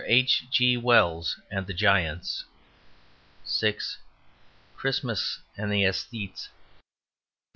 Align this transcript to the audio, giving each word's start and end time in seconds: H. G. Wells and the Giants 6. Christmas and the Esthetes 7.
H. 0.07 0.45
G. 0.49 0.77
Wells 0.77 1.39
and 1.51 1.67
the 1.67 1.75
Giants 1.75 2.45
6. 3.43 3.99
Christmas 4.75 5.37
and 5.55 5.71
the 5.71 5.83
Esthetes 5.85 6.47
7. 6.49 6.49